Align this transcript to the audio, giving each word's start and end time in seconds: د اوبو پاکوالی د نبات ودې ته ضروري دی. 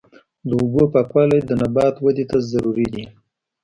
د 0.47 0.49
اوبو 0.61 0.83
پاکوالی 0.93 1.39
د 1.45 1.51
نبات 1.61 1.95
ودې 1.99 2.25
ته 2.31 2.37
ضروري 2.51 2.87
دی. 2.93 3.03